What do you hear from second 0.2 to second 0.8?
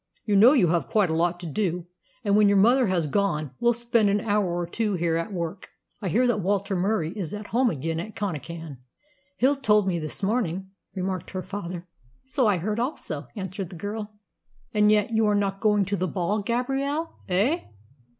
"You know you